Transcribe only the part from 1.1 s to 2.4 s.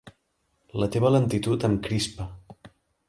lentitud em crispa!